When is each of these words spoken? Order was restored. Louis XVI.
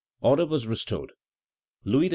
Order 0.21 0.47
was 0.47 0.65
restored. 0.65 1.11
Louis 1.83 2.09
XVI. 2.09 2.09